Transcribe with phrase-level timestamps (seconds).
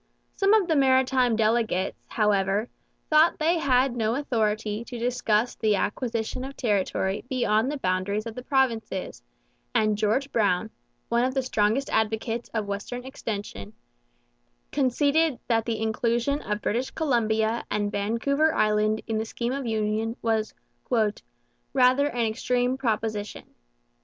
[0.33, 2.67] Some of the maritime delegates, however,
[3.11, 8.33] thought they had no authority to discuss the acquisition of territory beyond the boundaries of
[8.33, 9.21] the provinces;
[9.75, 10.71] and George Brown,
[11.09, 13.73] one of the strongest advocates of western extension,
[14.71, 20.17] conceded that the inclusion of British Columbia and Vancouver Island in the scheme of union
[20.23, 20.55] was
[21.73, 23.53] 'rather an extreme proposition.'